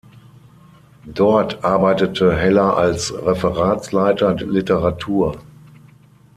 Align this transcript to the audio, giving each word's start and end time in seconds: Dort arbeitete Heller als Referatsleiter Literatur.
Dort 1.05 1.63
arbeitete 1.63 2.35
Heller 2.35 2.75
als 2.75 3.13
Referatsleiter 3.23 4.33
Literatur. 4.33 5.37